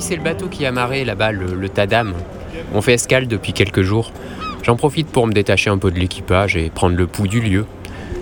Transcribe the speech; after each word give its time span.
c'est 0.00 0.16
le 0.16 0.22
bateau 0.22 0.48
qui 0.48 0.66
a 0.66 0.72
marré 0.72 1.04
là-bas, 1.04 1.32
le, 1.32 1.68
Tadam. 1.68 2.14
On 2.74 2.82
fait 2.82 2.94
escale 2.94 3.28
depuis 3.28 3.52
quelques 3.52 3.82
jours. 3.82 4.12
J'en 4.62 4.76
profite 4.76 5.08
pour 5.08 5.26
me 5.26 5.32
détacher 5.32 5.70
un 5.70 5.78
peu 5.78 5.90
de 5.90 5.98
l'équipage 5.98 6.56
et 6.56 6.70
prendre 6.70 6.96
le 6.96 7.06
pouls 7.06 7.28
du 7.28 7.40
lieu. 7.40 7.66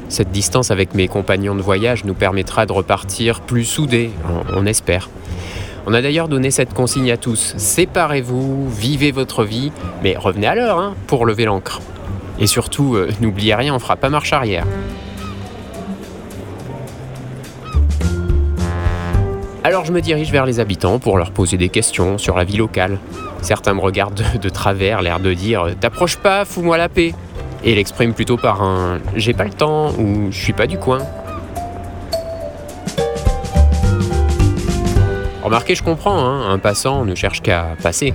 Cette 0.08 0.30
distance 0.30 0.70
avec 0.70 0.94
mes 0.94 1.08
compagnons 1.08 1.54
de 1.54 1.60
voyage 1.60 2.04
nous 2.04 2.14
permettra 2.14 2.64
de 2.66 2.72
repartir 2.72 3.40
plus 3.40 3.64
soudés, 3.64 4.10
on, 4.54 4.60
on 4.60 4.66
espère. 4.66 5.10
On 5.86 5.94
a 5.94 6.02
d'ailleurs 6.02 6.28
donné 6.28 6.50
cette 6.50 6.74
consigne 6.74 7.10
à 7.10 7.16
tous. 7.16 7.54
Séparez-vous, 7.56 8.68
vivez 8.70 9.10
votre 9.10 9.44
vie, 9.44 9.72
mais 10.02 10.16
revenez 10.16 10.46
à 10.46 10.54
l'heure 10.54 10.78
hein, 10.78 10.94
pour 11.06 11.26
lever 11.26 11.44
l'ancre. 11.44 11.80
Et 12.38 12.46
surtout, 12.46 12.94
euh, 12.94 13.10
n'oubliez 13.20 13.54
rien, 13.54 13.74
on 13.74 13.78
fera 13.78 13.96
pas 13.96 14.10
marche 14.10 14.32
arrière. 14.32 14.66
Alors 19.64 19.84
je 19.84 19.92
me 19.92 20.00
dirige 20.00 20.30
vers 20.30 20.46
les 20.46 20.60
habitants 20.60 20.98
pour 20.98 21.18
leur 21.18 21.32
poser 21.32 21.56
des 21.56 21.68
questions 21.68 22.16
sur 22.16 22.36
la 22.36 22.44
vie 22.44 22.56
locale. 22.56 22.98
Certains 23.42 23.74
me 23.74 23.80
regardent 23.80 24.22
de, 24.40 24.48
travers, 24.48 25.02
l'air 25.02 25.20
de 25.20 25.34
dire 25.34 25.74
T'approches 25.80 26.16
pas, 26.16 26.44
fous-moi 26.44 26.78
la 26.78 26.88
paix 26.88 27.12
et 27.64 27.74
l'expriment 27.74 28.14
plutôt 28.14 28.36
par 28.36 28.62
un 28.62 29.00
J'ai 29.16 29.34
pas 29.34 29.44
le 29.44 29.52
temps 29.52 29.90
ou 29.98 30.30
Je 30.30 30.38
suis 30.38 30.52
pas 30.52 30.66
du 30.66 30.78
coin. 30.78 31.00
Remarquez, 35.42 35.74
je 35.74 35.82
comprends, 35.82 36.18
hein, 36.18 36.50
un 36.50 36.58
passant 36.58 37.04
ne 37.04 37.14
cherche 37.14 37.40
qu'à 37.40 37.68
passer. 37.82 38.14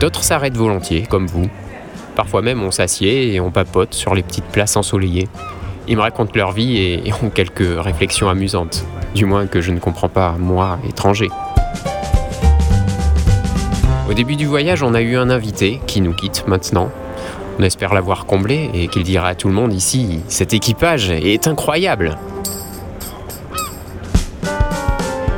D'autres 0.00 0.24
s'arrêtent 0.24 0.56
volontiers, 0.56 1.02
comme 1.02 1.26
vous. 1.26 1.48
Parfois 2.16 2.42
même 2.42 2.62
on 2.62 2.70
s'assied 2.70 3.34
et 3.34 3.40
on 3.40 3.50
papote 3.50 3.94
sur 3.94 4.14
les 4.14 4.22
petites 4.22 4.46
places 4.46 4.76
ensoleillées. 4.76 5.28
Ils 5.86 5.96
me 5.96 6.02
racontent 6.02 6.32
leur 6.34 6.52
vie 6.52 6.78
et, 6.78 7.12
ont 7.22 7.28
quelques 7.28 7.78
réflexions 7.78 8.28
amusantes. 8.28 8.84
Du 9.14 9.26
moins 9.26 9.46
que 9.46 9.60
je 9.60 9.70
ne 9.70 9.78
comprends 9.78 10.08
pas, 10.08 10.34
moi, 10.38 10.78
étranger. 10.88 11.28
Au 14.08 14.14
début 14.14 14.36
du 14.36 14.46
voyage, 14.46 14.82
on 14.82 14.94
a 14.94 15.02
eu 15.02 15.16
un 15.16 15.28
invité 15.28 15.80
qui 15.86 16.00
nous 16.00 16.14
quitte 16.14 16.46
maintenant. 16.46 16.90
On 17.58 17.62
espère 17.62 17.92
l'avoir 17.92 18.26
comblé 18.26 18.70
et 18.72 18.88
qu'il 18.88 19.02
dira 19.02 19.28
à 19.28 19.34
tout 19.34 19.48
le 19.48 19.54
monde 19.54 19.72
ici 19.72 20.20
Cet 20.26 20.54
équipage 20.54 21.10
est 21.10 21.46
incroyable 21.46 22.18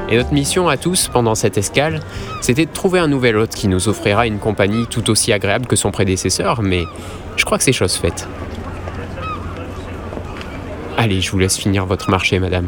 Et 0.08 0.16
notre 0.16 0.32
mission 0.32 0.68
à 0.68 0.76
tous 0.76 1.08
pendant 1.08 1.34
cette 1.34 1.58
escale, 1.58 2.00
c'était 2.40 2.64
de 2.64 2.70
trouver 2.70 3.00
un 3.00 3.08
nouvel 3.08 3.36
hôte 3.36 3.50
qui 3.50 3.66
nous 3.66 3.88
offrira 3.88 4.26
une 4.26 4.38
compagnie 4.38 4.86
tout 4.86 5.10
aussi 5.10 5.32
agréable 5.32 5.66
que 5.66 5.76
son 5.76 5.90
prédécesseur, 5.90 6.62
mais 6.62 6.84
je 7.36 7.44
crois 7.44 7.58
que 7.58 7.64
c'est 7.64 7.72
chose 7.72 7.96
faite. 7.96 8.28
Allez, 11.06 11.20
je 11.20 11.30
vous 11.30 11.38
laisse 11.38 11.56
finir 11.56 11.86
votre 11.86 12.10
marché, 12.10 12.40
madame. 12.40 12.66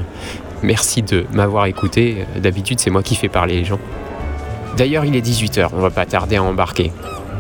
Merci 0.63 1.03
de 1.03 1.27
m'avoir 1.33 1.67
écouté. 1.67 2.25
D'habitude, 2.37 2.79
c'est 2.79 2.89
moi 2.89 3.03
qui 3.03 3.17
fais 3.17 3.29
parler 3.29 3.57
les 3.57 3.65
gens. 3.65 3.81
D'ailleurs, 4.77 5.05
il 5.05 5.17
est 5.17 5.27
18h, 5.27 5.71
on 5.73 5.81
va 5.81 5.91
pas 5.91 6.07
tarder 6.07 6.37
à 6.37 6.45
embarquer. 6.45 6.93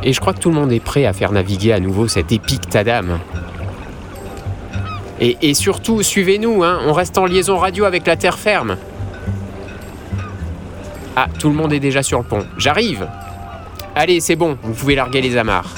Et 0.02 0.12
je 0.12 0.19
crois 0.19 0.32
que 0.32 0.41
tout 0.41 0.48
le 0.48 0.56
monde 0.56 0.72
est 0.72 0.80
prêt 0.80 1.06
à 1.06 1.12
faire 1.12 1.30
naviguer 1.30 1.72
à 1.72 1.78
nouveau 1.78 2.08
cet 2.08 2.32
épique 2.32 2.69
Tadam. 2.69 3.20
Et, 5.20 5.36
et 5.41 5.54
surtout, 5.54 6.02
suivez-nous, 6.02 6.64
hein, 6.64 6.80
on 6.84 6.92
reste 6.92 7.16
en 7.16 7.26
liaison 7.26 7.58
radio 7.58 7.84
avec 7.84 8.04
la 8.04 8.16
terre 8.16 8.36
ferme. 8.36 8.76
Ah, 11.14 11.28
tout 11.38 11.48
le 11.48 11.54
monde 11.54 11.72
est 11.72 11.78
déjà 11.78 12.02
sur 12.02 12.19
le 12.19 12.24
pont. 12.24 12.44
J'arrive 12.56 13.06
Allez, 13.94 14.19
c'est 14.19 14.34
bon, 14.34 14.58
vous 14.64 14.74
pouvez 14.74 14.96
larguer 14.96 15.20
les 15.20 15.36
amarres. 15.36 15.76